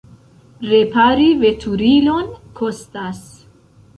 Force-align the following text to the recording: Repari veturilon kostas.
Repari 0.69 1.27
veturilon 1.43 2.33
kostas. 2.61 3.23